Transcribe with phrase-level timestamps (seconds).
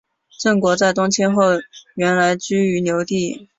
[0.39, 1.43] 郑国在东迁后
[1.93, 3.47] 原来居于留地。